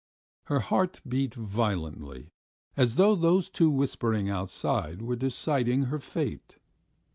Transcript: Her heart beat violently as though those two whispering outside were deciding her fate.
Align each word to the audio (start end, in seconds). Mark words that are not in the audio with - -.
Her 0.45 0.61
heart 0.61 0.99
beat 1.07 1.35
violently 1.35 2.31
as 2.75 2.95
though 2.95 3.13
those 3.15 3.49
two 3.49 3.69
whispering 3.69 4.31
outside 4.31 5.03
were 5.03 5.15
deciding 5.15 5.83
her 5.83 5.99
fate. 5.99 6.57